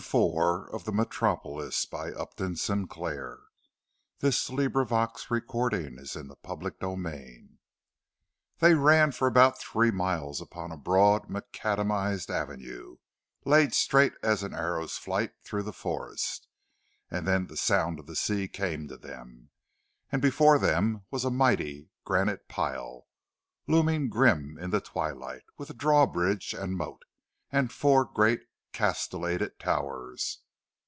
[0.13, 1.45] "And what was that we passed?"
[1.91, 3.43] "That was the gate keeper's
[4.91, 5.81] lodge," was Oliver's reply.
[6.43, 7.37] CHAPTER IV.
[8.59, 12.97] They ran for about three miles upon a broad macadamized avenue,
[13.45, 16.47] laid straight as an arrow's flight through the forest;
[17.11, 19.49] and then the sound of the sea came to them,
[20.11, 23.07] and before them was a mighty granite pile,
[23.67, 27.03] looming grim in the twilight, with a draw bridge and moat,
[27.51, 28.41] and four great
[28.73, 30.39] castellated towers.